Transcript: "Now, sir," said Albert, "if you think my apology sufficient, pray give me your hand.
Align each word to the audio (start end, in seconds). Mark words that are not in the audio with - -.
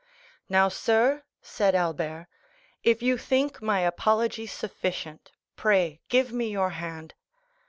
"Now, 0.49 0.67
sir," 0.67 1.25
said 1.43 1.75
Albert, 1.75 2.25
"if 2.81 3.03
you 3.03 3.19
think 3.19 3.61
my 3.61 3.81
apology 3.81 4.47
sufficient, 4.47 5.29
pray 5.55 6.01
give 6.09 6.31
me 6.33 6.49
your 6.49 6.71
hand. 6.71 7.13